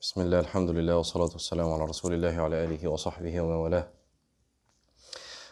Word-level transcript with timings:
بسم 0.00 0.20
الله 0.20 0.40
الحمد 0.40 0.70
لله 0.70 0.96
والصلاة 0.96 1.32
والسلام 1.32 1.72
على 1.72 1.84
رسول 1.84 2.14
الله 2.14 2.40
وعلى 2.42 2.64
آله 2.64 2.88
وصحبه 2.88 3.40
ومن 3.40 3.54
والاه 3.54 3.88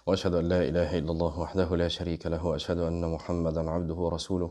وأشهد 0.06 0.34
أن 0.34 0.48
لا 0.48 0.62
إله 0.68 0.98
إلا 0.98 1.10
الله 1.10 1.38
وحده 1.40 1.76
لا 1.76 1.88
شريك 1.88 2.26
له 2.26 2.46
وأشهد 2.46 2.78
أن 2.78 3.12
محمدا 3.12 3.70
عبده 3.70 3.94
ورسوله 3.94 4.50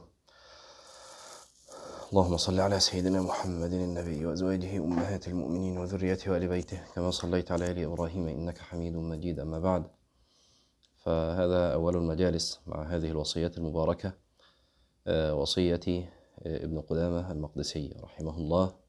اللهم 2.09 2.37
صل 2.37 2.59
على 2.59 2.79
سيدنا 2.79 3.21
محمد 3.21 3.73
النبي 3.73 4.25
وأزواجه 4.25 4.77
أمهات 4.77 5.27
المؤمنين 5.27 5.77
وذريته 5.77 6.31
وآل 6.31 6.47
بيته 6.47 6.81
كما 6.95 7.11
صليت 7.11 7.51
على 7.51 7.71
آل 7.71 7.83
إبراهيم 7.83 8.27
إنك 8.27 8.57
حميد 8.57 8.95
مجيد 8.95 9.39
أما 9.39 9.59
بعد 9.59 9.83
فهذا 11.03 11.73
أول 11.73 11.95
المجالس 11.95 12.59
مع 12.67 12.83
هذه 12.83 13.07
الوصية 13.07 13.51
المباركة 13.57 14.13
آه، 15.07 15.33
ابن 16.45 16.81
قدامة 16.81 17.31
المقدسي 17.31 17.95
رحمه 18.03 18.37
الله 18.37 18.86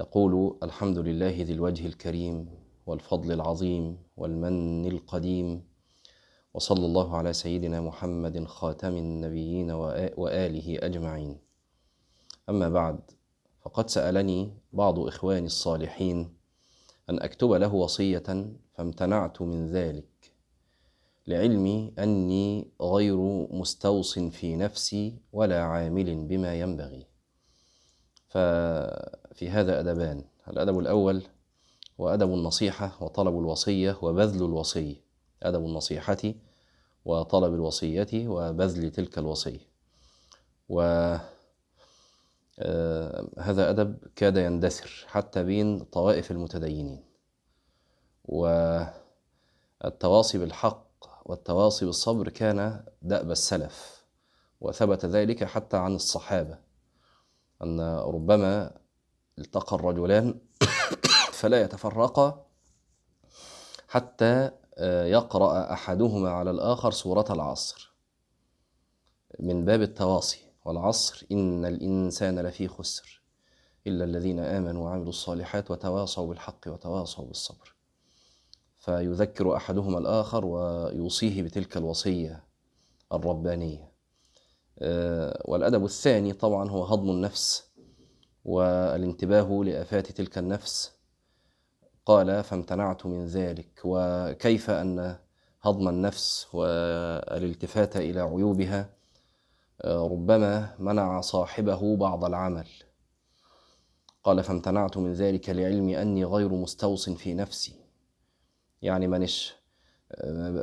يقول 0.00 0.58
الحمد 0.62 0.98
لله 0.98 1.42
ذي 1.42 1.52
الوجه 1.52 1.86
الكريم 1.86 2.48
والفضل 2.86 3.32
العظيم 3.32 3.98
والمن 4.16 4.86
القديم 4.86 5.62
وصلى 6.54 6.86
الله 6.86 7.16
على 7.16 7.32
سيدنا 7.32 7.80
محمد 7.80 8.44
خاتم 8.44 8.96
النبيين 8.96 9.70
وآ- 9.70 10.18
وآله 10.18 10.78
أجمعين. 10.86 11.38
أما 12.48 12.68
بعد 12.68 12.98
فقد 13.62 13.90
سألني 13.90 14.52
بعض 14.72 14.98
إخواني 14.98 15.46
الصالحين 15.46 16.18
أن 17.10 17.20
أكتب 17.20 17.52
له 17.52 17.74
وصية 17.74 18.28
فامتنعت 18.74 19.42
من 19.42 19.66
ذلك 19.66 20.32
لعلمي 21.26 21.92
أني 21.98 22.70
غير 22.82 23.16
مستوص 23.52 24.18
في 24.18 24.56
نفسي 24.56 25.18
ولا 25.32 25.62
عامل 25.62 26.24
بما 26.24 26.60
ينبغي. 26.60 27.06
ففي 28.30 29.50
هذا 29.50 29.80
أدبان 29.80 30.24
الأدب 30.48 30.78
الأول 30.78 31.22
هو 32.00 32.08
أدب 32.08 32.34
النصيحة 32.34 32.96
وطلب 33.00 33.38
الوصية 33.38 33.98
وبذل 34.02 34.44
الوصية 34.44 34.96
أدب 35.42 35.64
النصيحة 35.64 36.34
وطلب 37.04 37.54
الوصية 37.54 38.28
وبذل 38.28 38.90
تلك 38.90 39.18
الوصية 39.18 39.70
آه، 42.62 43.28
هذا 43.38 43.70
أدب 43.70 43.96
كاد 44.16 44.36
يندثر 44.36 45.04
حتى 45.08 45.44
بين 45.44 45.84
طوائف 45.84 46.30
المتدينين. 46.30 47.04
والتواصي 49.84 50.38
بالحق 50.38 50.86
والتواصي 51.24 51.86
بالصبر 51.86 52.28
كان 52.28 52.84
دأب 53.02 53.30
السلف 53.30 54.04
وثبت 54.60 55.06
ذلك 55.06 55.44
حتى 55.44 55.76
عن 55.76 55.94
الصحابة. 55.94 56.58
أن 57.62 57.80
ربما 57.98 58.72
التقى 59.38 59.76
الرجلان 59.76 60.40
فلا 61.38 61.62
يتفرقا 61.62 62.46
حتى 63.88 64.50
آه، 64.78 65.04
يقرأ 65.04 65.72
أحدهما 65.72 66.30
على 66.30 66.50
الآخر 66.50 66.90
سورة 66.90 67.24
العصر. 67.30 67.94
من 69.40 69.64
باب 69.64 69.82
التواصي 69.82 70.40
والعصر 70.64 71.26
إن 71.32 71.64
الإنسان 71.64 72.38
لفي 72.38 72.68
خسر 72.68 73.22
إلا 73.86 74.04
الذين 74.04 74.40
آمنوا 74.40 74.84
وعملوا 74.84 75.08
الصالحات 75.08 75.70
وتواصوا 75.70 76.26
بالحق 76.26 76.60
وتواصوا 76.66 77.24
بالصبر. 77.24 77.74
فيذكر 78.78 79.56
أحدهما 79.56 79.98
الآخر 79.98 80.44
ويوصيه 80.44 81.42
بتلك 81.42 81.76
الوصية 81.76 82.44
الربانية. 83.12 83.89
والأدب 85.44 85.84
الثاني 85.84 86.32
طبعا 86.32 86.70
هو 86.70 86.84
هضم 86.84 87.10
النفس 87.10 87.70
والانتباه 88.44 89.62
لآفات 89.64 90.12
تلك 90.12 90.38
النفس. 90.38 90.92
قال 92.06 92.44
فامتنعت 92.44 93.06
من 93.06 93.26
ذلك 93.26 93.80
وكيف 93.84 94.70
أن 94.70 95.16
هضم 95.62 95.88
النفس 95.88 96.46
والالتفات 96.54 97.96
إلى 97.96 98.20
عيوبها؟ 98.20 98.90
آه، 99.82 100.08
ربما 100.08 100.74
منع 100.78 101.20
صاحبه 101.20 101.96
بعض 101.96 102.24
العمل. 102.24 102.68
قال 104.24 104.42
فامتنعت 104.42 104.96
من 104.96 105.12
ذلك 105.12 105.50
لعلمي 105.50 106.02
أني 106.02 106.24
غير 106.24 106.48
مستوص 106.48 107.10
في 107.10 107.34
نفسي. 107.34 107.74
يعني 108.82 109.06
آه، 109.06 109.59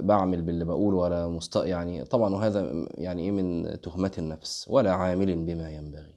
بعمل 0.02 0.42
باللي 0.42 0.66
بقوله 0.66 0.98
ولا 0.98 1.28
مست 1.28 1.56
يعني 1.56 2.04
طبعا 2.06 2.36
وهذا 2.36 2.88
يعني 2.96 3.22
إيه 3.22 3.32
من 3.32 3.82
تهمة 3.82 4.12
النفس 4.18 4.66
ولا 4.70 4.92
عامل 4.94 5.46
بما 5.46 5.70
ينبغي. 5.72 6.16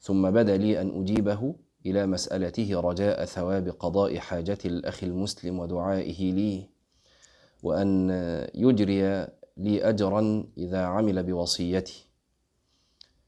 ثم 0.00 0.30
بدا 0.30 0.56
لي 0.56 0.80
أن 0.80 1.00
أجيبه 1.00 1.54
إلى 1.86 2.06
مسألته 2.06 2.80
رجاء 2.80 3.24
ثواب 3.24 3.68
قضاء 3.68 4.18
حاجة 4.18 4.58
الأخ 4.64 5.04
المسلم 5.04 5.58
ودعائه 5.58 6.32
لي 6.32 6.68
وأن 7.62 8.10
يجري 8.54 9.26
لي 9.56 9.88
اجرا 9.88 10.44
إذا 10.58 10.84
عمل 10.84 11.22
بوصيتي 11.22 12.06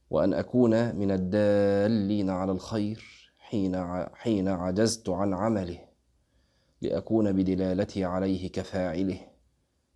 وأن 0.09 0.33
أكون 0.33 0.95
من 0.95 1.11
الدالين 1.11 2.29
على 2.29 2.51
الخير 2.51 3.31
حين 3.37 3.85
حين 4.13 4.47
عجزت 4.47 5.09
عن 5.09 5.33
عمله. 5.33 5.79
لأكون 6.83 7.31
بدلالتي 7.31 8.05
عليه 8.05 8.51
كفاعله. 8.51 9.19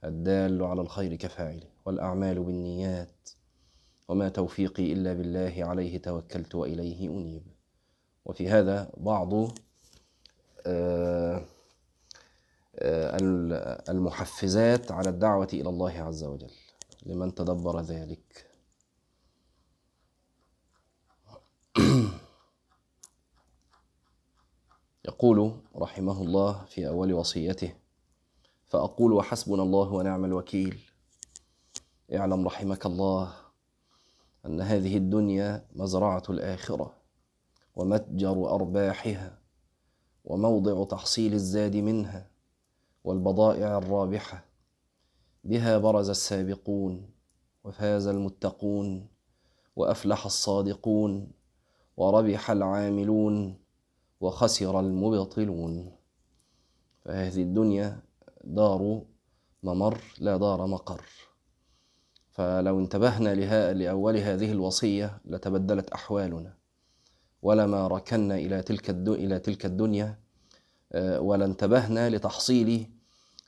الدال 0.03 0.63
على 0.63 0.81
الخير 0.81 1.15
كفاعله 1.15 1.67
والأعمال 1.85 2.43
بالنيات. 2.43 3.29
وما 4.07 4.29
توفيقي 4.29 4.93
إلا 4.93 5.13
بالله 5.13 5.53
عليه 5.57 5.97
توكلت 5.97 6.55
وإليه 6.55 7.09
أنيب. 7.09 7.43
وفي 8.25 8.49
هذا 8.49 8.89
بعض 8.97 9.33
آه، 10.65 11.45
آه، 12.79 13.17
المحفزات 13.89 14.91
على 14.91 15.09
الدعوة 15.09 15.49
إلى 15.53 15.69
الله 15.69 15.91
عز 15.91 16.23
وجل. 16.23 16.51
لمن 17.05 17.35
تدبر 17.35 17.81
ذلك. 17.81 18.45
يقول 25.17 25.51
رحمه 25.75 26.21
الله 26.21 26.65
في 26.65 26.87
أول 26.87 27.13
وصيته 27.13 27.73
فأقول 28.67 29.13
وحسبنا 29.13 29.63
الله 29.63 29.93
ونعم 29.93 30.25
الوكيل. 30.25 30.79
اعلم 32.13 32.45
رحمك 32.45 32.85
الله 32.85 33.33
أن 34.45 34.61
هذه 34.61 34.97
الدنيا 34.97 35.65
مزرعة 35.75 36.23
الآخرة 36.29 36.93
ومتجر 37.75 38.49
أرباحها 38.55 39.39
وموضع 40.25 40.83
تحصيل 40.83 41.33
الزاد 41.33 41.75
منها 41.75 42.29
والبضائع 43.03 43.77
الرابحة. 43.77 44.45
بها 45.43 45.77
برز 45.77 46.09
السابقون 46.09 47.09
وفاز 47.63 48.07
المتقون 48.07 49.07
وأفلح 49.75 50.25
الصادقون 50.25 51.31
وربح 51.97 52.51
العاملون. 52.51 53.66
وخسر 54.21 54.79
المبطلون. 54.79 55.91
فهذه 57.05 57.41
الدنيا 57.41 57.99
دار 58.43 59.01
ممر 59.63 60.01
لا 60.19 60.37
دار 60.37 60.67
مقر. 60.67 61.05
فلو 62.31 62.79
انتبهنا 62.79 63.35
لها 63.35 63.73
لأول 63.73 64.17
هذه 64.17 64.51
الوصية 64.51 65.21
لتبدلت 65.25 65.89
أحوالنا. 65.89 66.53
ولما 67.41 67.87
ركنا 67.87 68.35
إلى 68.35 68.61
تلك 68.61 68.89
إلى 68.89 69.39
تلك 69.39 69.65
الدنيا 69.65 70.19
آه، 70.91 71.19
ولا 71.21 71.45
انتبهنا 71.45 72.09
لتحصيل 72.09 72.89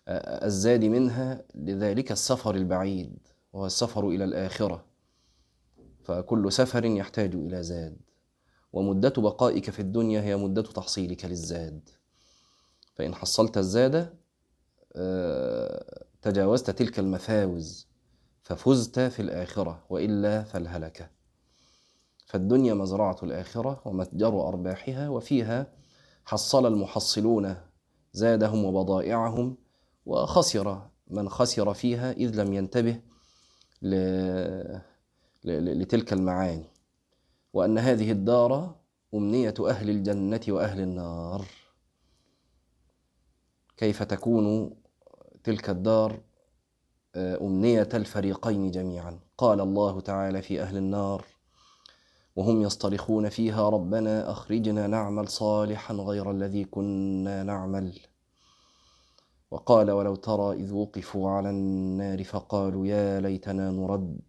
آه، 0.07 0.45
الزاد 0.45 0.85
منها 0.85 1.43
لذلك 1.55 2.11
السفر 2.11 2.55
البعيد 2.55 3.17
وهو 3.53 3.65
السفر 3.65 4.07
إلى 4.09 4.23
الآخرة. 4.23 4.85
فكل 6.03 6.51
سفر 6.51 6.85
يحتاج 6.85 7.35
إلى 7.35 7.63
زاد. 7.63 7.97
ومدة 8.73 9.13
بقائك 9.17 9.69
في 9.69 9.79
الدنيا 9.79 10.21
هي 10.21 10.35
مدة 10.35 10.61
تحصيلك 10.61 11.25
للزاد 11.25 11.89
فإن 12.95 13.15
حصلت 13.15 13.57
الزاد 13.57 14.13
آه، 14.95 16.05
تجاوزت 16.21 16.69
تلك 16.69 16.99
المفاوز 16.99 17.87
ففزت 18.43 18.99
في 18.99 19.21
الآخرة 19.21 19.83
وإلا 19.89 20.43
فالهلكة 20.43 21.09
فالدنيا 22.25 22.73
مزرعة 22.73 23.17
الآخرة 23.23 23.81
ومتجر 23.85 24.47
أرباحها 24.47 25.09
وفيها 25.09 25.73
حصل 26.25 26.65
المحصلون 26.65 27.55
زادهم 28.13 28.65
وبضائعهم 28.65 29.57
وخسر 30.05 30.89
من 31.07 31.29
خسر 31.29 31.73
فيها 31.73 32.11
إذ 32.11 32.41
لم 32.41 32.53
ينتبه. 32.53 33.01
لتلك 35.43 36.13
المعاني 36.13 36.68
وأن 37.53 37.77
هذه 37.77 38.11
الدار 38.11 38.75
أمنية 39.13 39.53
أهل 39.59 39.89
الجنة 39.89 40.41
وأهل 40.47 40.79
النار. 40.79 41.45
كيف 43.77 44.03
تكون 44.03 44.75
تلك 45.43 45.69
الدار 45.69 46.19
آه، 47.15 47.37
أمنية 47.41 47.89
الفريقين 47.93 48.71
جميعا؟ 48.71 49.19
قال 49.37 49.61
الله 49.61 49.99
تعالى 49.99 50.41
في 50.41 50.61
أهل 50.61 50.77
النار 50.77 51.25
وهم 52.35 52.61
يصطرخون 52.61 53.29
فيها 53.29 53.69
ربنا 53.69 54.31
أخرجنا 54.31 54.87
نعمل 54.87 55.27
صالحا 55.27 55.93
غير 55.93 56.31
الذي 56.31 56.63
كنا 56.63 57.43
نعمل 57.43 57.99
وقال 59.51 59.91
ولو 59.91 60.15
ترى 60.15 60.53
إذ 60.53 60.73
وقفوا 60.73 61.29
على 61.29 61.49
النار 61.49 62.23
فقالوا 62.23 62.87
يا 62.87 63.19
ليتنا 63.19 63.71
نرد 63.71 64.19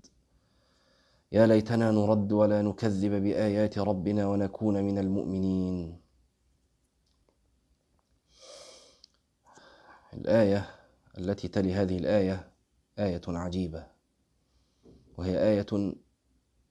يا 1.32 1.46
ليتنا 1.46 1.90
نرد 1.90 2.32
ولا 2.32 2.62
نكذب 2.62 3.22
بآيات 3.22 3.78
ربنا 3.78 4.26
ونكون 4.26 4.84
من 4.84 4.98
المؤمنين. 4.98 6.00
الآية 10.14 10.70
التي 11.18 11.48
تلي 11.48 11.74
هذه 11.74 11.98
الآية 11.98 12.50
آية 12.98 13.20
عجيبة 13.28 13.86
وهي 15.18 15.42
آية 15.50 15.94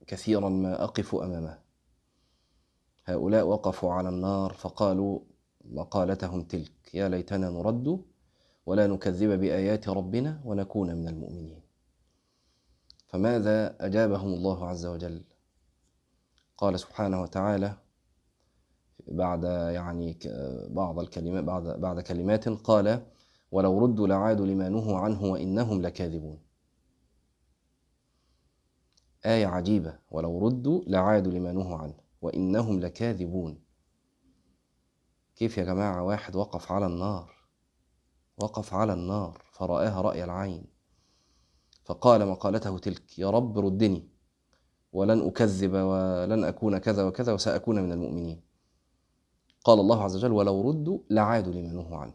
كثيرا 0.06 0.48
ما 0.48 0.84
أقف 0.84 1.14
امامها 1.14 1.62
هؤلاء 3.04 3.46
وقفوا 3.46 3.92
على 3.92 4.08
النار 4.08 4.52
فقالوا 4.52 5.20
مقالتهم 5.64 6.44
تلك 6.44 6.94
يا 6.94 7.08
ليتنا 7.08 7.50
نرد 7.50 8.04
ولا 8.66 8.86
نكذب 8.86 9.40
بآيات 9.40 9.88
ربنا 9.88 10.40
ونكون 10.44 10.94
من 10.94 11.08
المؤمنين. 11.08 11.69
فماذا 13.10 13.86
أجابهم 13.86 14.34
الله 14.34 14.68
عز 14.68 14.86
وجل؟ 14.86 15.24
قال 16.56 16.80
سبحانه 16.80 17.22
وتعالى 17.22 17.76
بعد 19.08 19.44
يعني 19.74 20.18
بعض 20.68 20.98
الكلمات 20.98 21.44
بعد 21.44 21.80
بعد 21.80 22.00
كلمات 22.00 22.48
قال 22.48 23.06
ولو 23.52 23.78
ردوا 23.78 24.06
لعادوا 24.06 24.46
لما 24.46 24.68
نهوا 24.68 24.98
عنه 24.98 25.24
وإنهم 25.24 25.82
لكاذبون 25.82 26.38
آية 29.26 29.46
عجيبة. 29.46 29.98
ولو 30.10 30.38
ردوا 30.38 30.82
لعادوا 30.86 31.32
لما 31.32 31.52
نهوا 31.52 31.76
عنه 31.76 31.94
وإنهم 32.22 32.80
لكاذبون 32.80 33.62
كيف 35.36 35.58
يا 35.58 35.64
جماعة؟ 35.64 36.02
واحد 36.02 36.36
وقف 36.36 36.72
على 36.72 36.86
النار 36.86 37.34
وقف 38.38 38.74
على 38.74 38.92
النار 38.92 39.42
فرآها 39.52 40.00
رأي 40.00 40.24
العين. 40.24 40.79
فقال 41.90 42.26
مقالته 42.26 42.78
تلك 42.78 43.18
يا 43.18 43.30
رب 43.30 43.58
ردني 43.58 44.08
ولن 44.92 45.26
أكذب 45.26 45.72
ولن 45.74 46.44
أكون 46.44 46.78
كذا 46.78 47.04
وكذا 47.04 47.32
وسأكون 47.32 47.82
من 47.82 47.92
المؤمنين. 47.92 48.40
قال 49.64 49.80
الله 49.80 50.02
عز 50.02 50.16
وجل 50.16 50.32
ولو 50.32 50.70
ردوا 50.70 50.98
لعادوا 51.10 51.52
لما 51.52 51.72
نهوا 51.72 51.96
عنه. 51.96 52.12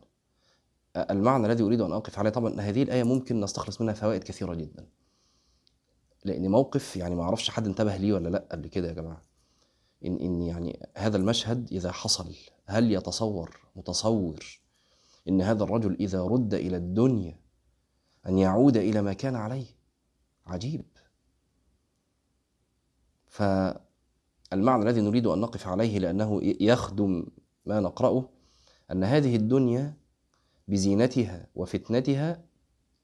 المعنى 0.95 1.45
الذي 1.48 1.63
أريد 1.63 1.81
أن 1.81 1.92
أقف 1.92 2.19
عليه 2.19 2.30
طبعا 2.30 2.62
هذه 2.62 2.83
الآية 2.83 3.04
ممكن 3.04 3.42
نستخلص 3.42 3.81
منها 3.81 3.94
فوائد 3.94 4.24
كثيرة 4.24 4.54
جدا. 4.54 4.88
لأن 6.25 6.48
موقف 6.48 6.98
يعني 6.98 7.16
ما 7.16 7.24
أعرفش 7.24 7.50
حد 7.50 7.68
انتبه 7.68 7.98
ليه 7.98 8.13
ولا 8.13 8.30
لأ 8.30 8.48
قبل 8.51 8.68
كده 8.68 8.88
يا 8.88 8.94
جماعة. 8.94 9.22
إن 10.06 10.16
إن 10.16 10.42
يعني 10.42 10.89
هذا 10.98 11.18
المشهد 11.18 11.72
إذا 11.72 11.92
حصل 11.92 12.36
هل 12.66 12.92
يتصور 12.92 13.60
متصور 13.75 14.60
إن 15.30 15.42
هذا 15.42 15.63
الرجل 15.63 15.95
إذا 16.00 16.24
رد 16.24 16.54
إلى 16.54 16.77
الدنيا 16.77 17.44
أن 18.27 18.38
يعود 18.38 18.77
إلى 18.77 19.01
ما 19.01 19.13
كان 19.13 19.36
عليه. 19.36 19.66
عجيب. 20.45 20.86
فالمعنى 23.27 24.83
الذي 24.83 25.01
نريد 25.01 25.27
أن 25.27 25.39
نقف 25.39 25.68
عليه 25.68 26.00
لأنه 26.00 26.39
يخدم 26.44 27.25
ما 27.66 27.80
نقرأه 27.80 28.30
أن 28.92 29.04
هذه 29.04 29.36
الدنيا 29.36 29.98
بزينتها 30.68 31.48
وفتنتها 31.56 32.44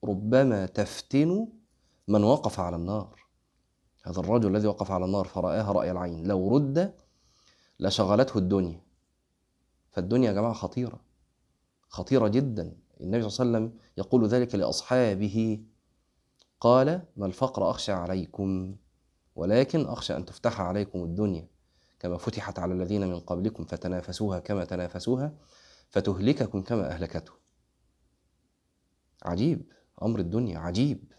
ربما 0.04 0.66
تفتن 0.66 1.48
من 2.08 2.24
وقف 2.24 2.60
على 2.60 2.76
النار. 2.76 3.22
هذا 4.04 4.20
الرجل 4.20 4.56
الذي 4.56 4.66
وقف 4.66 4.90
على 4.90 5.04
النار 5.04 5.24
فرآها 5.24 5.72
رأي 5.72 5.90
العين. 5.90 6.26
لو 6.26 6.56
رد 6.56 6.94
لشغلته 7.80 8.38
الدنيا. 8.38 8.80
فالدنيا 9.90 10.28
يا 10.28 10.32
جماعة 10.34 10.52
خطيرة. 10.52 11.00
خطيرة 11.88 12.28
جدا. 12.28 12.76
النبي 13.02 13.28
صلى 13.28 13.46
الله 13.46 13.56
عليه 13.58 13.66
وسلم 13.66 13.80
يقول 13.98 14.26
ذلك 14.26 14.54
لأصحابه 14.54 15.64
قال 16.60 17.02
ما 17.16 17.26
الفقر 17.26 17.70
أخشى 17.70 17.92
عليكم 17.92 18.76
ولكن 19.36 19.86
أخشى 19.86 20.16
أن 20.16 20.24
تفتح 20.24 20.60
عليكم 20.60 21.04
الدنيا 21.04 21.48
كما 22.00 22.16
فتحت 22.16 22.58
على 22.58 22.74
الذين 22.74 23.08
من 23.08 23.20
قبلكم 23.20 23.64
فتنافسوها 23.64 24.38
كما 24.38 24.64
تنافسوها 24.64 25.34
فتهلككم 25.90 26.62
كما 26.62 26.90
أهلكته. 26.90 27.32
عجيب 29.22 29.72
أمر 30.02 30.20
الدنيا 30.20 30.58
عجيب. 30.58 31.12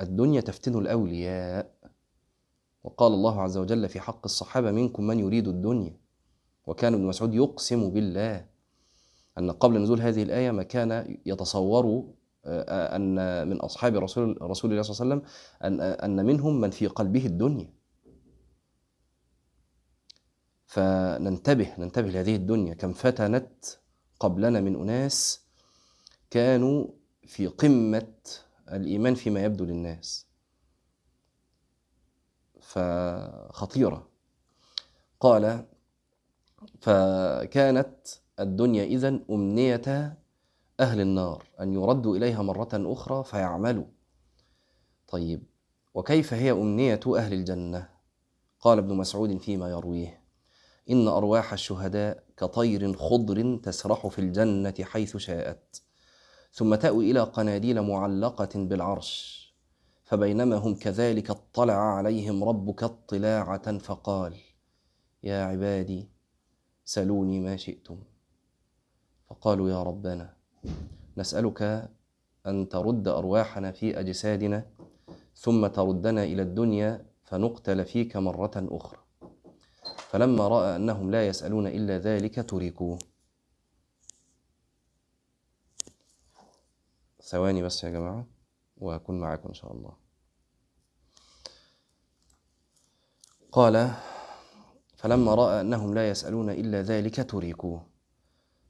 الدنيا 0.00 0.40
تفتن 0.40 0.78
الأولياء. 0.78 1.74
وقال 2.84 3.12
الله 3.12 3.42
عز 3.42 3.56
وجل 3.56 3.88
في 3.88 4.00
حق 4.00 4.20
الصحابة 4.24 4.70
منكم 4.70 5.06
من 5.06 5.18
يريد 5.18 5.48
الدنيا 5.48 6.00
وكان 6.66 6.94
ابن 6.94 7.04
مسعود 7.04 7.34
يقسم 7.34 7.90
بالله. 7.90 8.49
أن 9.38 9.50
قبل 9.50 9.82
نزول 9.82 10.00
هذه 10.00 10.22
الآية 10.22 10.50
ما 10.50 10.62
كان 10.62 11.18
يتصور 11.26 12.14
أن 12.46 13.48
من 13.48 13.56
أصحاب 13.60 13.96
رسول 13.96 14.42
رسول 14.42 14.70
الله 14.70 14.82
صلى 14.82 14.94
الله 14.94 15.14
عليه 15.14 15.24
وسلم 15.24 15.34
أن 15.64 15.80
أن 15.80 16.26
منهم 16.26 16.60
من 16.60 16.70
في 16.70 16.86
قلبه 16.86 17.26
الدنيا. 17.26 17.72
فننتبه 20.66 21.74
ننتبه 21.78 22.08
لهذه 22.08 22.36
الدنيا. 22.36 22.74
كم 22.74 22.92
فتنت 22.92 23.64
قبلنا 24.20 24.60
من 24.60 24.76
أناس 24.80 25.40
كانوا 26.30 26.86
في 27.26 27.46
قمة 27.46 28.12
الإيمان 28.72 29.14
فيما 29.14 29.44
يبدو 29.44 29.64
للناس. 29.64 30.26
فخطيرة. 32.60 34.08
قال 35.20 35.66
فكانت 36.80 37.96
الدنيا 38.40 38.84
إذن 38.84 39.24
أمنية 39.30 40.18
أهل 40.80 41.00
النار 41.00 41.44
أن 41.60 41.72
يردوا 41.72 42.16
إليها 42.16 42.42
مرة 42.42 42.68
أخرى 42.72 43.24
فيعملوا. 43.24 43.86
طيب 45.08 45.42
وكيف 45.94 46.34
هي 46.34 46.50
أمنية 46.50 47.00
أهل 47.16 47.32
الجنة؟ 47.32 47.88
قال 48.60 48.78
ابن 48.78 48.94
مسعود 48.94 49.38
فيما 49.38 49.70
يرويه 49.70 50.20
إن 50.90 51.08
أرواح 51.08 51.52
الشهداء 51.52 52.24
كطير 52.36 52.96
خضر 52.96 53.56
تسرح 53.56 54.06
في 54.06 54.18
الجنة 54.18 54.74
حيث 54.82 55.16
شاءت 55.16 55.82
ثم 56.52 56.74
تأوي 56.74 57.10
إلى 57.10 57.20
قناديل 57.20 57.82
معلقة 57.82 58.48
بالعرش 58.54 59.40
فبينما 60.04 60.56
هم 60.56 60.74
كذلك 60.74 61.30
اطلع 61.30 61.74
عليهم 61.74 62.44
ربك 62.44 62.82
اطلاعة 62.82 63.78
فقال 63.78 64.34
يا 65.22 65.44
عبادي 65.44 66.08
سلوني 66.84 67.40
ما 67.40 67.56
شئتم. 67.56 68.09
فقالوا 69.30 69.70
يا 69.70 69.82
ربنا 69.82 70.34
نسألك 71.16 71.90
أن 72.46 72.68
ترد 72.68 73.08
أرواحنا 73.08 73.72
في 73.72 74.00
أجسادنا 74.00 74.66
ثم 75.34 75.66
تردنا 75.66 76.24
إلى 76.24 76.42
الدنيا 76.42 77.06
فنقتل 77.24 77.84
فيك 77.84 78.16
مرة 78.16 78.50
أخرى. 78.56 78.98
فلما 79.96 80.48
رأى 80.48 80.76
أنهم 80.76 81.10
لا 81.10 81.26
يسألون 81.26 81.66
إلا 81.66 81.98
ذلك 81.98 82.50
تركوه. 82.50 82.98
ثواني 87.22 87.62
بس 87.62 87.84
يا 87.84 87.90
جماعة 87.90 88.26
وأكون 88.76 89.20
معاكم 89.20 89.48
إن 89.48 89.54
شاء 89.54 89.72
الله. 89.72 89.92
قال 93.52 93.90
فلما 94.96 95.34
رأى 95.34 95.60
أنهم 95.60 95.94
لا 95.94 96.08
يسألون 96.08 96.50
إلا 96.50 96.82
ذلك 96.82 97.30
تركوه. 97.30 97.89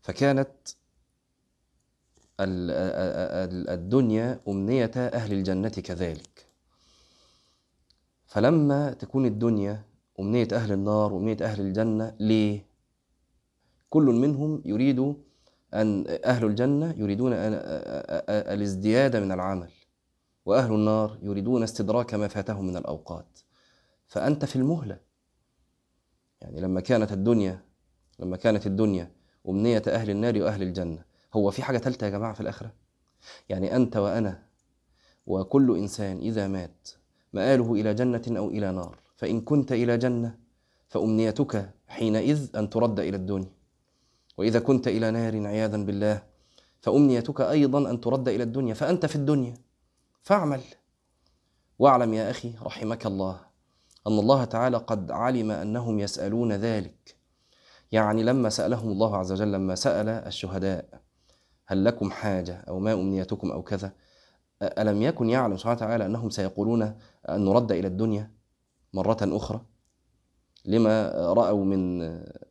فكانت 0.03 0.69
الدنيا 3.71 4.41
أمنية 4.49 4.91
أهل 4.97 5.33
الجنة 5.33 5.69
كذلك. 5.69 6.47
فلما 8.27 8.93
تكون 8.93 9.27
الدنيا 9.27 9.85
أمنية 10.21 10.49
أهل 10.53 10.73
النار 10.73 11.13
وأمنية 11.13 11.37
أهل 11.43 11.61
الجنة 11.61 12.17
ليه؟ 12.21 12.67
كل 13.91 14.05
منهم 14.05 14.63
يريد 14.65 15.15
أن 15.75 16.05
أهل 16.25 16.45
الجنة 16.45 16.95
يريدون 16.99 17.33
الازدياد 18.29 19.17
من 19.17 19.33
العمل 19.33 19.71
وأهل 20.47 20.73
النار 20.75 21.19
يريدون 21.23 21.63
استدراك 21.63 22.15
ما 22.15 22.29
فاتهم 22.29 22.67
من 22.67 22.77
الأوقات. 22.77 23.39
فأنت 24.07 24.45
في 24.45 24.57
المهلة. 24.57 25.01
يعني 26.41 26.61
لما 26.61 26.81
كانت 26.81 27.13
الدنيا 27.13 27.65
لما 28.19 28.37
كانت 28.37 28.67
الدنيا 28.67 29.11
أمنية 29.49 29.83
أهل 29.89 30.11
النار 30.11 30.43
وأهل 30.43 30.63
الجنة. 30.63 31.05
هو 31.35 31.51
في 31.51 31.63
حاجة 31.63 31.79
ثالثة 31.79 32.07
يا 32.07 32.11
جماعة 32.11 32.33
في 32.33 32.41
الآخرة؟ 32.41 32.73
يعني 33.49 33.77
أنت 33.77 33.97
وأنا 33.97 34.43
وكل 35.27 35.77
إنسان 35.77 36.19
إذا 36.19 36.49
مات 36.49 36.89
مآله 37.33 37.75
إلى 37.75 37.95
جنة 37.95 38.23
أو 38.29 38.49
إلى 38.49 38.73
نار. 38.73 38.99
فإن 39.17 39.41
كنت 39.41 39.73
إلى 39.73 39.99
جنة 39.99 40.39
فأمنيتك 40.89 41.71
حينئذ 41.89 42.57
أن 42.57 42.71
ترد 42.71 43.01
إلى 43.01 43.17
الدنيا. 43.17 43.53
وإذا 44.39 44.61
كنت 44.61 44.89
إلى 44.89 45.11
نار 45.11 45.47
عياذا 45.47 45.77
بالله 45.77 46.23
فأمنيتك 46.81 47.41
أيضا 47.41 47.91
أن 47.91 48.01
ترد 48.01 48.29
إلى 48.29 48.43
الدنيا. 48.43 48.75
فأنت 48.75 49.07
في 49.07 49.17
الدنيا. 49.17 49.55
فاعمل. 50.23 50.61
واعلم 51.79 52.15
يا 52.15 52.31
أخي 52.31 52.55
رحمك 52.63 53.07
الله 53.07 53.41
أن 54.07 54.19
الله 54.19 54.45
تعالى 54.45 54.77
قد 54.77 55.11
علم 55.11 55.51
أنهم 55.51 55.99
يسألون 55.99 56.53
ذلك. 56.53 57.20
يعني 57.93 58.23
لما 58.23 58.49
سألهم 58.49 58.93
الله 58.93 59.17
عز 59.17 59.33
وجل 59.33 59.53
لما 59.53 59.75
سأل 59.75 60.09
الشهداء 60.09 61.01
هل 61.67 61.85
لكم 61.85 62.11
حاجة 62.11 62.65
أو 62.69 62.79
ما 62.79 62.93
أمنيتكم 62.93 63.51
أو 63.51 63.63
كذا؟ 63.63 63.93
ألم 64.63 65.03
يكن 65.03 65.31
يعلم 65.31 65.57
سبحانه 65.57 65.77
وتعالى 65.77 66.07
أنهم 66.07 66.31
سيقولون 66.31 66.83
أن 67.29 67.45
نرد 67.45 67.73
إلى 67.73 67.89
الدنيا 67.89 68.31
مرة 68.93 69.19
أخرى؟ 69.23 69.61
لما 70.65 71.11
رأوا 71.15 71.65
من 71.65 72.01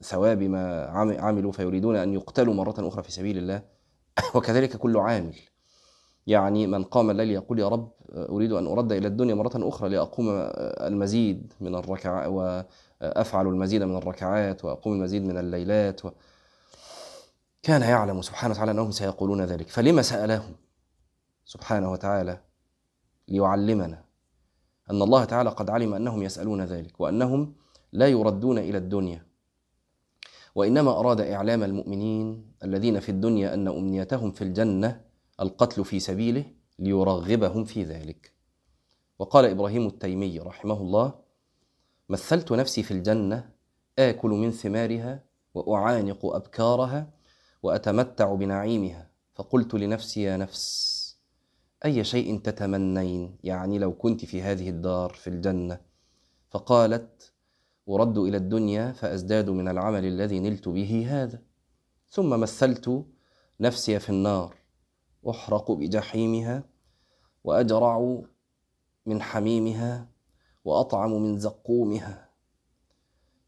ثواب 0.02 0.44
ما 0.44 0.86
عملوا 1.20 1.52
فيريدون 1.52 1.96
أن 1.96 2.14
يقتلوا 2.14 2.54
مرة 2.54 2.76
أخرى 2.88 3.04
في 3.04 3.12
سبيل 3.12 3.38
الله 3.38 3.62
وكذلك 4.36 4.78
كل 4.78 4.98
عامل. 4.98 5.36
يعني 6.28 6.68
من 6.68 6.84
قام 6.84 7.10
الليل 7.10 7.32
يقول 7.32 7.60
يا 7.60 7.68
رب 7.68 7.92
أريد 8.14 8.52
أن 8.52 8.68
أرد 8.68 8.92
إلى 8.92 9.08
الدنيا 9.08 9.36
مرة 9.36 9.52
أخرى 9.56 9.90
لأقوم 9.90 10.30
المزيد 10.88 11.54
من 11.62 11.76
الركعات 11.76 12.28
وأفعل 12.28 13.48
المزيد 13.48 13.84
من 13.84 13.96
الركعات 13.96 14.66
وأقوم 14.66 14.94
المزيد 14.94 15.24
من 15.24 15.38
الليلات 15.38 16.06
و... 16.06 16.10
كان 17.64 17.82
يعلم 17.82 18.22
سبحانه 18.22 18.54
وتعالى 18.54 18.72
أنهم 18.72 18.92
سيقولون 18.92 19.42
ذلك. 19.42 19.70
فلما 19.70 20.02
سألهم 20.02 20.56
سبحانه 21.46 21.92
وتعالى 21.92 22.40
ليعلمنا 23.28 24.04
أن 24.92 25.02
الله 25.02 25.26
تعالى 25.26 25.50
قد 25.50 25.70
علم 25.70 25.94
أنهم 25.94 26.24
يسألون 26.24 26.62
ذلك 26.62 27.00
وأنهم 27.02 27.54
لا 27.92 28.08
يردون 28.08 28.58
إلى 28.58 28.78
الدنيا 28.78 29.26
وإنما 30.56 31.00
أراد 31.00 31.22
إعلام 31.22 31.64
المؤمنين 31.64 32.54
الذين 32.64 33.00
في 33.00 33.10
الدنيا 33.10 33.54
أن 33.54 33.68
أمنيتهم 33.68 34.32
في 34.32 34.44
الجنة 34.44 35.02
القتل 35.42 35.86
في 35.86 36.00
سبيله 36.00 36.46
ليرغبهم 36.80 37.66
في 37.66 37.84
ذلك. 37.84 38.34
وقال 39.20 39.46
إبراهيم 39.46 39.88
التيمي 39.88 40.40
رحمه 40.40 40.82
الله 40.82 41.14
مثلت 42.10 42.52
نفسي 42.52 42.84
في 42.84 42.92
الجنة 42.92 43.50
آكل 44.00 44.30
من 44.30 44.52
ثمارها 44.52 45.24
وأعانق 45.54 46.26
أبكارها 46.26 47.12
وأتمتع 47.64 48.36
بنعيمها 48.36 49.10
فقلت 49.36 49.74
لنفسي 49.74 50.22
يا 50.22 50.38
نفس 50.38 51.00
أي 51.86 52.04
شيء 52.04 52.40
تتمنين؟ 52.40 53.38
يعني 53.44 53.80
لو 53.80 53.94
كنت 53.94 54.26
في 54.26 54.42
هذه 54.42 54.70
الدار 54.70 55.10
في 55.10 55.28
الجنة. 55.30 55.80
فقالت 56.50 57.34
أرد 57.90 58.18
إلى 58.18 58.38
الدنيا 58.38 58.92
فأزداد 58.92 59.50
من 59.50 59.68
العمل 59.68 60.06
الذي 60.06 60.40
نلت 60.40 60.70
به 60.70 61.06
هذا. 61.10 61.42
ثم 62.10 62.30
مثلت 62.30 63.06
نفسي 63.60 64.00
في 64.00 64.10
النار 64.10 64.56
أحرق 65.30 65.72
بجحيمها 65.72 66.64
وأجرع 67.44 68.22
من 69.06 69.22
حميمها 69.22 70.08
وأطعم 70.66 71.12
من 71.12 71.40
زقومها. 71.40 72.30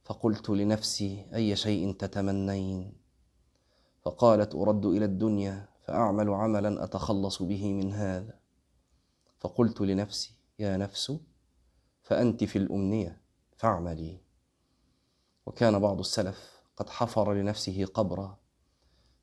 فقلت 0.03 0.49
لنفسي 0.49 1.25
أي 1.33 1.55
شيء 1.55 1.91
تتمنين؟ 1.93 2.93
فقالت 4.01 4.55
أرد 4.55 4.85
إلى 4.85 5.05
الدنيا 5.05 5.67
فأعمل 5.81 6.29
عملا 6.29 6.83
أتخلص 6.83 7.43
به 7.43 7.73
من 7.73 7.93
هذا. 7.93 8.39
فقلت 9.39 9.81
لنفسي 9.81 10.33
يا 10.59 10.77
نفس 10.77 11.17
فأنت 12.03 12.43
في 12.43 12.57
الأمنية 12.57 13.21
فاعملي. 13.57 14.17
وكان 15.45 15.79
بعض 15.79 15.99
السلف 15.99 16.63
قد 16.77 16.89
حفر 16.89 17.33
لنفسه 17.33 17.85
قبرا 17.85 18.40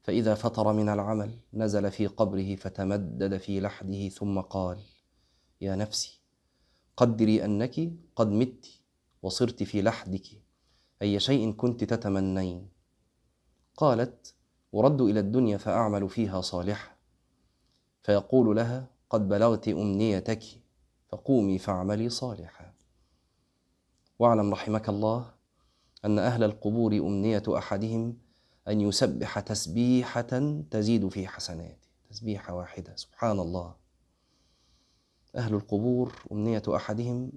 فإذا 0.08 0.34
فتر 0.34 0.72
من 0.72 0.88
العمل 0.88 1.38
نزل 1.54 1.90
في 1.90 2.06
قبره 2.06 2.56
فتمدد 2.56 3.36
في 3.36 3.60
لحده 3.60 4.08
ثم 4.08 4.40
قال 4.40 4.78
يا 5.60 5.76
نفسي 5.76 6.20
قدري 6.96 7.44
أنك 7.44 7.92
قد 8.16 8.28
مت 8.28 8.66
وصرت 9.22 9.62
في 9.62 9.82
لحدك 9.82 10.26
أي 11.02 11.20
شيء 11.20 11.52
كنت 11.52 11.84
تتمنين. 11.84 12.68
قالت 13.76 14.34
أرد 14.74 15.00
إلى 15.00 15.20
الدنيا 15.20 15.56
فأعمل 15.56 16.08
فيها 16.08 16.40
صالحا. 16.40 16.96
فيقول 18.02 18.56
لها 18.56 18.86
قد 19.10 19.28
بلغت 19.28 19.68
أمنيتك 19.68 20.42
فقومي 21.08 21.58
فاعملي 21.58 22.08
صالحا. 22.08 22.72
واعلم 24.18 24.52
رحمك 24.52 24.88
الله 24.88 25.30
أن 26.04 26.18
أهل 26.18 26.44
القبور 26.44 26.92
أمنية 26.92 27.42
أحدهم 27.48 28.27
أن 28.68 28.80
يسبح 28.80 29.40
تسبيحة 29.40 30.62
تزيد 30.70 31.08
في 31.08 31.28
حسناته. 31.28 31.88
تسبيحة 32.10 32.54
واحدة. 32.54 32.96
سبحان 32.96 33.40
الله 33.40 33.74
أهل 35.36 35.54
القبور 35.54 36.14
أمنية 36.32 36.62
أحدهم 36.68 37.32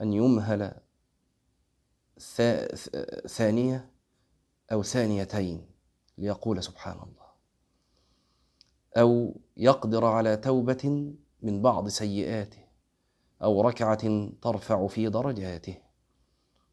أن 0.00 0.12
يمهل 0.12 0.72
ثانية 3.26 3.90
أو 4.72 4.82
ثانيتين 4.82 5.66
ليقول 6.18 6.62
سبحان 6.62 6.96
الله 6.96 7.26
أو 8.96 9.40
يقدر 9.56 10.04
على 10.04 10.36
توبة 10.36 11.12
من 11.42 11.62
بعض 11.62 11.88
سيئاته 11.88 12.64
أو 13.42 13.60
ركعة 13.60 14.30
ترفع 14.42 14.86
في 14.86 15.08
درجاته. 15.08 15.76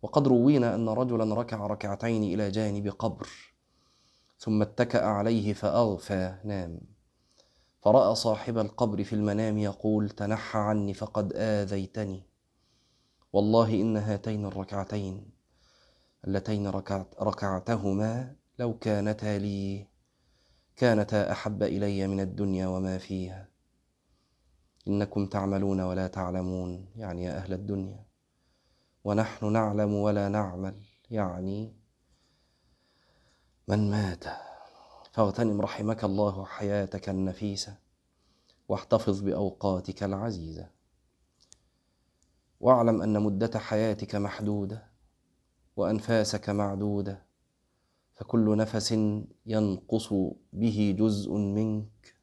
وقد 0.01 0.27
روينا 0.27 0.75
أن 0.75 0.89
رجلا 0.89 1.35
ركع 1.35 1.67
ركعتين 1.67 2.23
إلى 2.23 2.51
جانب 2.51 2.87
قبر. 2.87 3.52
ثم 4.43 4.61
اتكأ 4.61 5.05
عليه 5.05 5.53
فأغفى 5.53 6.35
نام. 6.43 6.79
فرأى 7.81 8.15
صاحب 8.15 8.57
القبر 8.57 9.03
في 9.03 9.13
المنام 9.13 9.57
يقول 9.57 10.09
تنحى 10.09 10.59
عني 10.59 10.93
فقد 10.93 11.33
آذيتني. 11.35 12.23
والله 13.33 13.73
إن 13.81 13.97
هاتين 13.97 14.45
الركعتين 14.45 15.31
اللتين 16.27 16.67
ركعت 16.67 17.15
ركعتهما 17.21 18.35
لو 18.59 18.77
كانتا 18.77 19.37
لي 19.37 19.87
كانتا 20.75 21.31
أحب 21.31 21.63
إلي 21.63 22.07
من 22.07 22.19
الدنيا 22.19 22.67
وما 22.67 22.97
فيها. 22.97 23.47
إنكم 24.87 25.25
تعملون 25.25 25.81
ولا 25.81 26.07
تعلمون 26.07 26.87
يعني 26.95 27.23
يا 27.23 27.37
أهل 27.37 27.53
الدنيا. 27.53 28.05
ونحن 29.03 29.51
نعلم 29.51 29.93
ولا 29.93 30.29
نعمل 30.29 30.75
يعني 31.09 31.82
من 33.67 33.91
مات 33.91 34.23
فاغتنم 35.11 35.61
رحمك 35.61 36.03
الله 36.03 36.45
حياتك 36.45 37.09
النفيسة 37.09 37.77
واحتفظ 38.69 39.21
بأوقاتك 39.21 40.03
العزيزة. 40.03 40.69
واعلم 42.59 43.01
أن 43.01 43.21
مدة 43.21 43.59
حياتك 43.59 44.15
محدودة 44.15 44.87
وأنفاسك 45.75 46.49
معدودة 46.49 47.23
فكل 48.15 48.57
نفس 48.57 48.91
ينقص 49.45 50.13
به 50.53 50.95
جزء 50.99 51.33
منك 51.33 52.15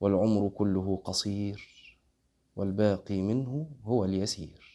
والعمر 0.00 0.48
كله 0.48 1.02
قصير 1.04 1.68
والباقي 2.56 3.22
منه 3.22 3.70
هو 3.84 4.04
اليسير. 4.04 4.71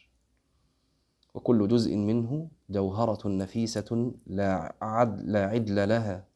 وكل 1.38 1.67
جزء 1.67 1.96
منه 1.96 2.50
جوهرة 2.70 3.27
نفيسة 3.27 4.13
لا, 4.27 4.75
عد 4.82 5.22
لا 5.22 5.46
عدل 5.46 5.89
لها 5.89 6.27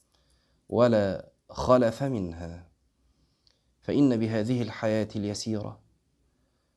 ولا 0.69 1.31
خلف 1.49 2.03
منها. 2.03 2.67
فإن 3.81 4.17
بهذه 4.17 4.61
الحياة 4.61 5.07
اليسيرة 5.15 5.79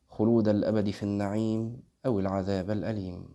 خلود 0.09 0.49
الأبد 0.49 0.91
في 0.91 1.03
النعيم 1.03 1.83
أو 2.07 2.21
العذاب 2.21 2.71
الأليم. 2.71 3.29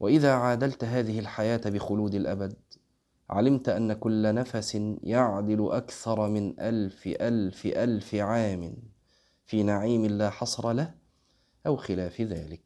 وإذا 0.00 0.32
عادلت 0.34 0.84
هذه 0.84 1.18
الحياة 1.18 1.60
بخلود 1.66 2.14
الأبد 2.14 2.56
علمت 3.30 3.68
أن 3.68 3.92
كل 3.92 4.34
نفس 4.34 4.74
يعدل 5.02 5.68
أكثر 5.72 6.28
من 6.28 6.60
الف 6.60 7.06
الف 7.06 7.66
ألف 7.66 8.14
عام 8.14 8.76
في 9.44 9.62
نعيم 9.62 10.06
لا 10.06 10.30
حصر 10.30 10.72
له 10.72 10.94
أو 11.66 11.76
خلاف 11.76 12.20
ذلك. 12.20 12.65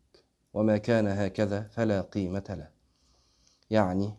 وما 0.52 0.76
كان 0.78 1.06
هكذا 1.06 1.62
فلا 1.62 2.00
قيمه 2.00 2.44
له. 2.48 2.70
يعني 3.70 4.14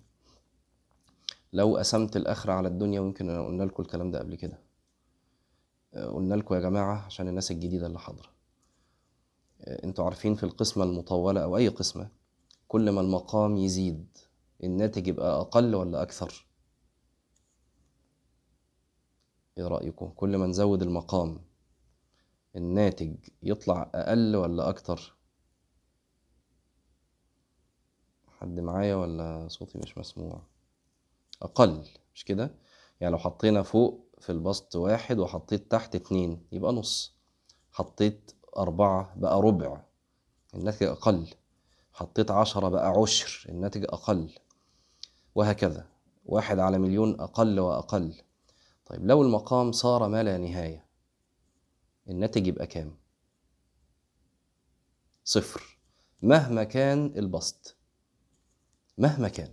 لو 1.54 1.78
قسمت 1.78 2.16
الأخرة 2.16 2.54
على 2.54 2.68
الدنيا 2.68 3.00
ويمكن 3.00 3.46
قلنا 3.46 3.64
لكم 3.64 3.84
الكلام 3.84 4.12
ده 4.12 4.20
قبل 4.20 4.36
كده. 4.36 4.60
قلنا 5.94 6.36
لكم 6.36 6.56
يا 6.56 6.60
جماعة 6.60 7.06
عشان 7.06 7.28
الناس 7.28 7.52
الجديدة 7.52 7.88
اللي 7.88 8.00
حاضرة. 8.00 8.30
أنتوا 9.62 10.06
عارفين 10.06 10.36
في 10.36 10.44
القسمة 10.44 10.84
المطولة 10.84 11.44
أو 11.44 11.58
أي 11.58 11.68
قسمة 11.68 12.10
كل 12.68 12.90
ما 12.90 13.02
المقام 13.02 13.58
يزيد 13.58 14.18
الناتج 14.64 15.08
يبقى 15.08 15.42
أقل 15.42 15.76
ولا 15.76 16.02
أكثر؟ 16.02 16.46
إيه 19.58 19.68
رأيكم؟ 19.68 20.08
كل 20.08 20.38
ما 20.38 20.48
نزود 20.48 20.82
المقام 20.82 21.40
الناتج 22.56 23.16
يطلع 23.44 23.92
أقل 23.96 24.36
ولا 24.36 24.70
أكتر 24.70 25.16
حد 28.42 28.60
معايا 28.60 28.96
ولا 28.96 29.48
صوتي 29.48 29.78
مش 29.78 29.98
مسموع؟ 29.98 30.42
أقل 31.42 31.84
مش 32.16 32.26
كده؟ 32.26 32.56
يعني 33.02 33.12
لو 33.12 33.18
حطينا 33.20 33.62
فوق 33.64 34.06
في 34.20 34.32
البسط 34.32 34.76
واحد 34.76 35.20
وحطيت 35.20 35.72
تحت 35.72 35.96
اتنين 35.96 36.46
يبقى 36.52 36.74
نص. 36.74 37.16
حطيت 37.72 38.32
أربعة 38.58 39.14
بقى 39.16 39.42
ربع 39.42 39.82
الناتج 40.56 40.84
أقل. 40.88 41.28
حطيت 41.94 42.32
عشرة 42.32 42.70
بقى 42.70 42.90
عشر 42.90 43.46
الناتج 43.50 43.84
أقل. 43.84 44.36
وهكذا. 45.36 45.88
واحد 46.26 46.60
على 46.60 46.78
مليون 46.78 47.22
أقل 47.22 47.60
وأقل. 47.60 48.22
طيب 48.86 49.06
لو 49.06 49.22
المقام 49.22 49.72
صار 49.72 50.08
ما 50.08 50.24
لا 50.24 50.38
نهاية 50.38 50.86
الناتج 52.10 52.48
يبقى 52.48 52.68
كام؟ 52.68 52.96
صفر. 55.24 55.78
مهما 56.22 56.64
كان 56.64 57.14
البسط. 57.18 57.76
مهما 59.02 59.28
كان. 59.28 59.50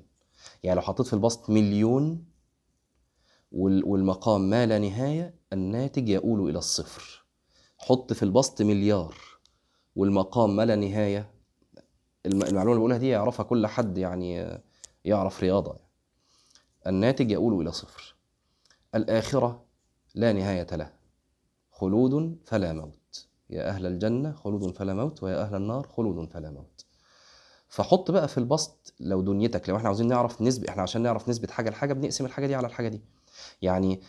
يعني 0.62 0.76
لو 0.76 0.82
حطيت 0.82 1.06
في 1.06 1.12
البسط 1.12 1.50
مليون 1.50 2.24
وال- 3.52 3.84
والمقام 3.84 4.50
ما 4.50 4.66
لا 4.66 4.78
نهاية 4.78 5.34
الناتج 5.52 6.08
يؤول 6.08 6.50
إلى 6.50 6.58
الصفر. 6.58 7.24
حط 7.78 8.12
في 8.12 8.22
البسط 8.22 8.62
مليار 8.62 9.14
والمقام 9.96 10.56
ما 10.56 10.64
لا 10.66 10.76
نهاية 10.76 11.30
الم- 12.26 12.42
المعلومة 12.42 12.72
اللي 12.72 12.78
بقولها 12.78 12.98
دي 12.98 13.08
يعرفها 13.08 13.44
كل 13.44 13.66
حد 13.66 13.98
يعني 13.98 14.58
يعرف 15.04 15.40
رياضة 15.40 15.70
يعني. 15.70 15.88
الناتج 16.86 17.30
يؤول 17.30 17.62
إلى 17.62 17.72
صفر. 17.72 18.14
الآخرة 18.94 19.64
لا 20.14 20.32
نهاية 20.32 20.66
لها. 20.76 20.92
خلود 21.70 22.38
فلا 22.44 22.72
موت. 22.72 23.28
يا 23.50 23.68
أهل 23.68 23.86
الجنة 23.86 24.32
خلود 24.32 24.70
فلا 24.76 24.94
موت 24.94 25.22
ويا 25.22 25.42
أهل 25.42 25.54
النار 25.54 25.86
خلود 25.88 26.28
فلا 26.30 26.50
موت. 26.50 26.84
فحط 27.68 28.10
بقى 28.10 28.28
في 28.28 28.38
البسط 28.38 28.94
لو 29.00 29.20
دنيتك 29.20 29.68
لو 29.68 29.76
إحنا 29.76 29.88
عاوزين 29.88 30.06
نعرف 30.06 30.42
نسبة 30.42 30.68
إحنا 30.68 30.82
عشان 30.82 31.02
نعرف 31.02 31.28
نسبة 31.28 31.48
حاجة 31.48 31.70
لحاجة 31.70 31.92
بنقسم 31.92 32.24
الحاجة 32.26 32.46
دي 32.46 32.54
على 32.54 32.66
الحاجة 32.66 32.88
دي. 32.88 33.00
يعني 33.62 34.00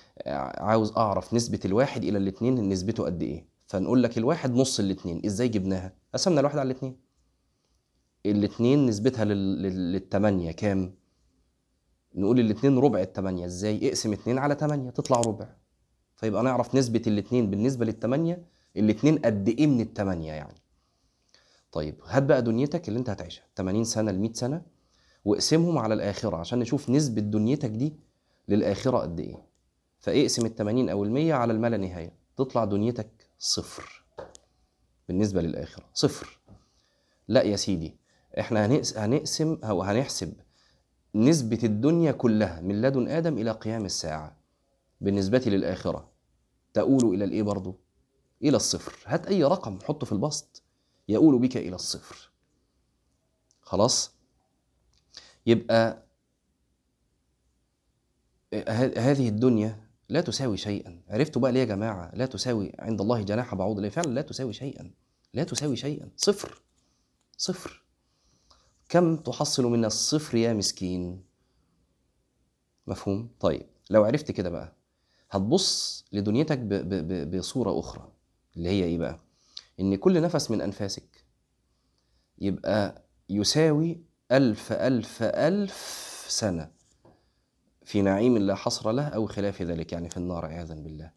عاوز 0.58 0.92
أعرف 0.98 1.34
نسبة 1.34 1.60
الواحد 1.66 2.04
إلى 2.04 2.18
الاتنين 2.18 2.70
نسبته 2.70 3.04
قد 3.04 3.22
إيه؟ 3.22 3.46
فنقول 3.68 4.04
لك 4.04 4.18
الواحد 4.18 4.56
نص 4.56 4.80
الاتنين. 4.80 5.22
إزاي 5.26 5.48
جبناها؟ 5.48 5.94
قسمنا 6.14 6.40
الواحد 6.40 6.58
على 6.58 6.72
الاتنين. 6.72 6.98
الاتنين 8.26 8.86
نسبتها. 8.86 9.26
لل... 9.26 9.92
للتمانية 9.92 10.52
كام؟ 10.52 10.94
نقول 12.16 12.40
الاتنين 12.40 12.78
ربع 12.78 13.02
التمانية. 13.02 13.46
إزاي؟ 13.46 13.88
اقسم 13.88 14.14
اتنين 14.14 14.38
على 14.38 14.56
تمانية 14.56 14.90
تطلع 14.90 15.22
ربع. 15.22 15.50
فيبقى 16.16 16.44
نعرف 16.44 16.76
نسبة 16.76 17.02
الاتنين 17.08 17.50
بالنسبة 17.50 17.86
للتمانية 17.86 18.46
الاتنين 18.78 19.18
قد 19.18 19.48
إيه 19.50 19.68
من 19.68 19.82
التمانية 19.82 20.34
يعني؟ 20.34 20.59
طيب 21.72 21.96
هات 22.06 22.24
بقى 22.24 22.42
دنيتك 22.42 22.88
اللي 22.88 23.00
انت 23.00 23.10
هتعيشها 23.10 23.44
80 23.56 23.84
سنة 23.84 24.12
ل 24.12 24.20
100 24.20 24.34
سنة 24.34 24.62
واقسمهم 25.26 25.78
على 25.78 25.94
الآخرة 25.94 26.38
عشان 26.38 26.60
نشوف 26.60 26.90
نسبة 26.90 27.22
دنيتك 27.22 27.70
دي 27.70 27.96
للآخرة 28.48 28.98
قد 28.98 29.20
إيه. 29.20 29.46
فاقسم 30.00 30.46
ال 30.46 30.56
80 30.56 30.90
أو 30.90 31.04
ال 31.04 31.12
100 31.12 31.34
على 31.34 31.54
الما 31.54 31.68
لا 31.68 31.78
نهاية 31.78 32.14
تطلع 32.38 32.66
دنيتك 32.66 33.10
صفر 33.40 34.04
بالنسبة 35.08 35.42
للآخرة 35.42 35.86
صفر. 35.94 36.40
لا 37.28 37.42
يا 37.44 37.56
سيدي 37.56 37.98
إحنا 38.40 38.66
هنقس- 38.66 38.98
هنقسم 38.98 39.58
أو 39.64 39.82
هنحسب 39.84 40.34
نسبة 41.16 41.60
الدنيا 41.64 42.12
كلها 42.12 42.62
من 42.62 42.82
لدن 42.82 43.08
آدم 43.08 43.38
إلى 43.38 43.52
قيام 43.52 43.86
الساعة 43.86 44.38
بالنسبة 45.02 45.42
للآخرة 45.46 46.10
تؤول 46.74 47.14
إلى 47.16 47.26
الإيه 47.26 47.44
برضو؟ 47.44 47.80
إلى 48.44 48.58
الصفر. 48.58 48.96
هات 49.06 49.28
أي 49.28 49.44
رقم 49.44 49.80
حطه 49.84 50.06
في 50.06 50.12
البسط. 50.12 50.64
يؤول 51.10 51.40
بك 51.40 51.58
إلى 51.58 51.76
الصفر. 51.76 52.30
خلاص؟ 53.62 54.12
يبقى 55.46 56.04
هذه 58.98 59.30
الدنيا 59.30 59.90
لا 60.10 60.22
تساوي 60.22 60.58
شيئا. 60.58 61.02
عرفتوا 61.08 61.42
بقى 61.42 61.52
ليه 61.52 61.60
يا 61.60 61.66
جماعة؟ 61.66 62.12
لا 62.16 62.26
تساوي 62.26 62.72
عند 62.80 63.02
الله 63.02 63.22
جناح 63.22 63.56
بعوض. 63.56 63.80
ليه؟ 63.80 63.90
فعلا 63.90 64.14
لا 64.14 64.22
تساوي 64.22 64.54
شيئا. 64.54 64.92
لا 65.34 65.44
تساوي 65.44 65.76
شيئا. 65.76 66.10
صفر. 66.18 66.62
صفر. 67.38 67.84
كم 68.90 69.16
تحصل 69.16 69.64
من 69.66 69.86
الصفر 69.86 70.38
يا 70.38 70.54
مسكين؟ 70.54 71.24
مفهوم؟ 72.88 73.30
طيب 73.40 73.66
لو 73.90 74.04
عرفت 74.04 74.32
كده 74.32 74.50
بقى 74.50 74.76
هتبص 75.32 76.06
لدنيتك 76.12 76.60
بصورة 77.28 77.80
أخرى 77.80 78.12
اللي 78.58 78.70
هي 78.70 78.84
إيه 78.84 78.98
بقى؟ 78.98 79.20
إن 79.80 79.96
كل 79.96 80.22
نفس 80.22 80.52
من 80.52 80.62
أنفاسك 80.62 81.26
يبقى 82.38 83.06
يساوي 83.30 84.04
ألف 84.32 84.72
ألف 84.72 85.24
ألف 85.24 85.76
سنة 86.28 86.72
في 87.86 88.02
نعيم 88.02 88.38
لا 88.38 88.56
حصر 88.56 88.92
له 88.92 89.08
أو 89.08 89.26
خلاف 89.28 89.62
ذلك 89.62 89.92
يعني 89.94 90.10
في 90.10 90.18
النار 90.18 90.46
عياذا 90.46 90.76
بالله. 90.76 91.12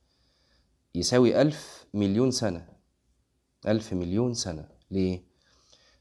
يساوي 0.95 1.43
ألف 1.43 1.87
مليون 1.95 2.31
سنة. 2.31 2.69
ألف 3.67 3.93
مليون 3.93 4.35
سنة. 4.35 4.69
ليه؟ 4.91 5.25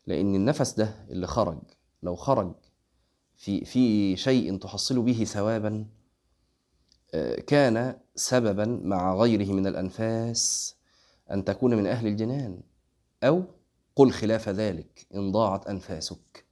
لأن 0.07 0.35
النفس 0.35 0.73
ده 0.73 1.05
اللي 1.09 1.27
خرج 1.27 1.61
لو 2.03 2.15
خرج 2.15 2.55
في 3.35 3.65
في 3.65 4.15
شيء 4.17 4.57
تحصل 4.57 5.01
به 5.01 5.23
ثوابا 5.23 5.85
آه، 7.13 7.35
كان 7.35 7.99
سببا 8.15 8.65
مع 8.83 9.15
غيره 9.15 9.51
من 9.53 9.67
الأنفاس 9.67 10.75
أن 11.31 11.45
تكون 11.45 11.75
من 11.75 11.87
أهل 11.87 12.07
الجنان 12.07 12.61
أو 13.23 13.43
قل 13.95 14.11
خلاف 14.11 14.49
ذلك 14.49 15.07
إن 15.15 15.31
ضاعت 15.31 15.67
أنفاسك. 15.67 16.45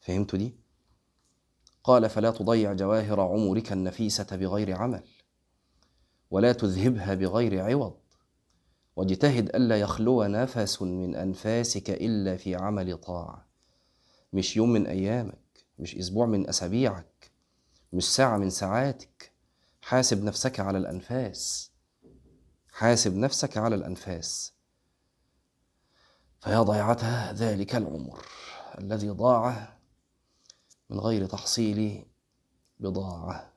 فهمتوا 0.00 0.38
دي؟ 0.38 0.54
قال 1.84 2.08
فلا 2.08 2.30
تضيع 2.30 2.72
جواهر 2.72 3.20
عمرك 3.20 3.72
النفيسة 3.72 4.36
بغير 4.36 4.76
عمل 4.76 5.02
ولا 6.30 6.52
تذهبها 6.52 7.14
بغير 7.14 7.60
عوض. 7.60 7.94
واجتهد 8.96 9.56
ألا 9.56 9.80
يخلو 9.80 10.24
نفس 10.24 10.82
من 10.82 11.14
أنفاسك 11.14 11.90
إلا 11.90 12.36
في 12.36 12.54
عمل 12.54 12.96
طاعة. 12.96 13.46
مش 14.32 14.56
يوم 14.56 14.72
من 14.72 14.86
أيامك 14.86 15.66
مش 15.78 15.96
أسبوع 15.96 16.26
من 16.26 16.48
أسابيعك 16.48 17.30
مش 17.92 18.14
ساعة 18.14 18.36
من 18.36 18.50
ساعاتك. 18.50 19.32
حاسب 19.82 20.24
نفسك 20.24 20.60
على 20.60 20.78
الأنفاس. 20.78 21.70
حاسب 22.76 23.16
نفسك 23.16 23.56
على 23.56 23.74
الأنفاس. 23.74 24.52
فيا 26.40 26.62
ضيعتها 26.62 27.32
ذلك 27.32 27.74
العمر 27.74 28.26
الذي 28.78 29.10
ضاع 29.10 29.76
من 30.90 31.00
غير 31.00 31.26
تحصيل 31.26 32.06
بضاعة. 32.80 33.52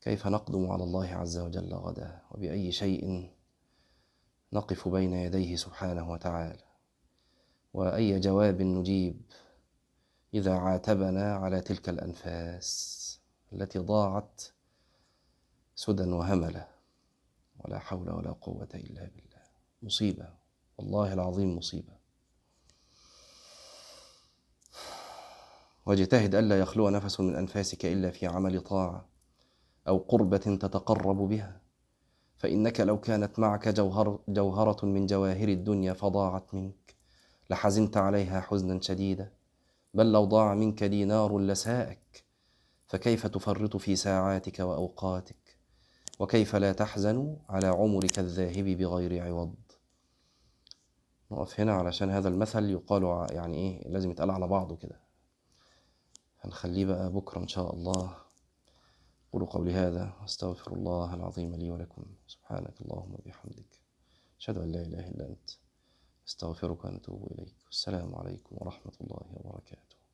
كيف 0.00 0.26
نقدم 0.26 0.70
على 0.70 0.84
الله 0.84 1.14
عز 1.14 1.38
وجل 1.38 1.74
غدا؟ 1.74 2.22
وبأي 2.30 2.72
شيء 2.72 3.30
نقف 4.52 4.88
بين 4.88 5.12
يديه 5.12 5.56
سبحانه 5.56 6.10
وتعالى؟ 6.10 6.64
وأي 7.74 8.20
جواب 8.20 8.62
نجيب 8.62 9.22
إذا 10.34 10.54
عاتبنا 10.58 11.36
على 11.36 11.60
تلك 11.60 11.88
الأنفاس 11.88 13.20
التي 13.52 13.78
ضاعت 13.78 14.42
سدى 15.74 16.02
وهملة؟ 16.02 16.71
ولا 17.64 17.78
حول 17.78 18.10
ولا 18.10 18.32
قوة 18.32 18.68
إلا 18.74 19.00
بالله. 19.00 19.42
مصيبة 19.82 20.28
والله 20.78 21.12
العظيم 21.12 21.56
مصيبة. 21.56 21.92
واجتهد 25.86 26.34
ألا 26.34 26.58
يخلو 26.58 26.88
نفس 26.88 27.20
من 27.20 27.34
أنفاسك 27.34 27.86
إلا 27.86 28.10
في 28.10 28.26
عمل 28.26 28.60
طاعة 28.60 29.08
أو 29.88 29.98
قربة 29.98 30.36
تتقرب 30.36 31.16
بها 31.16 31.60
فإنك 32.36 32.80
لو 32.80 33.00
كانت 33.00 33.38
معك 33.38 33.68
جوهر 33.68 34.18
جوهرة 34.28 34.86
من 34.86 35.06
جواهر 35.06 35.48
الدنيا 35.48 35.92
فضاعت 35.92 36.54
منك. 36.54 36.94
لحزنت 37.50 37.96
عليها 37.96 38.40
حزنا 38.40 38.80
شديدا 38.80 39.32
بل 39.94 40.12
لو 40.12 40.24
ضاع 40.24 40.54
منك 40.54 40.84
دينار 40.84 41.38
لساءك 41.38 42.24
فكيف 42.86 43.26
تفرط 43.26 43.76
في 43.76 43.96
ساعاتك 43.96 44.60
وأوقاتك؟ 44.60 45.41
وكيف 46.18 46.56
لا 46.56 46.72
تحزن 46.72 47.36
على 47.48 47.66
عمرك 47.66 48.18
الذاهب 48.18 48.64
بغير 48.64 49.22
عوض. 49.24 49.54
نقف 51.30 51.60
هنا 51.60 51.72
علشان 51.72 52.10
هذا 52.10 52.28
المثل 52.28 52.70
يقال 52.70 53.26
يعني 53.30 53.56
إيه 53.56 53.88
لازم 53.88 54.10
يتقال 54.10 54.30
على 54.30 54.48
بعضه 54.48 54.76
كده. 54.76 55.00
هنخليه 56.40 56.84
بقى 56.84 57.12
بكرة 57.12 57.40
إن 57.40 57.48
شاء 57.48 57.74
الله. 57.74 58.16
قولوا 59.32 59.48
قولي 59.48 59.72
هذا 59.72 60.12
واستغفر 60.22 60.72
الله 60.72 61.14
العظيم 61.14 61.54
لي 61.54 61.70
ولكم. 61.70 62.04
سبحانك 62.26 62.80
اللهم 62.80 63.14
وبحمدك. 63.14 63.80
أشهد 64.40 64.58
أن 64.58 64.72
لا 64.72 64.82
إله 64.82 65.08
إلا 65.08 65.28
أنت. 65.28 65.50
أستغفرك 66.28 66.84
ونتوب 66.84 67.32
إليك. 67.32 67.54
والسلام 67.66 68.14
عليكم 68.14 68.56
ورحمة 68.60 68.92
الله 69.00 69.26
وبركاته. 69.34 69.91